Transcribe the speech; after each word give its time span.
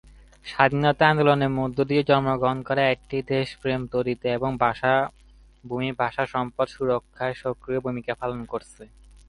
স্বাধীনতা 0.45 1.03
আন্দোলনের 1.11 1.51
মধ্য 1.59 1.77
দিয়ে 1.89 2.01
জন্মগ্রহণ 2.09 2.59
করা, 2.67 2.83
এটি 2.93 3.17
দেশপ্রেম 3.31 3.81
তৈরিতে 3.93 4.27
এবং 4.37 4.51
ভূমি, 5.63 5.89
ভাষা 6.01 6.23
ও 6.25 6.31
সম্পদ 6.33 6.67
সুরক্ষায় 6.75 7.35
সক্রিয় 7.43 7.79
ভূমিকা 7.85 8.13
পালন 8.21 8.39
করেছে। 8.51 8.83